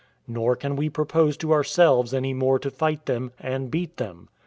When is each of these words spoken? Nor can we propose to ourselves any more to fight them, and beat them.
Nor 0.27 0.55
can 0.55 0.75
we 0.77 0.89
propose 0.89 1.37
to 1.37 1.51
ourselves 1.51 2.11
any 2.11 2.33
more 2.33 2.57
to 2.57 2.71
fight 2.71 3.05
them, 3.05 3.33
and 3.39 3.69
beat 3.69 3.97
them. 3.97 4.29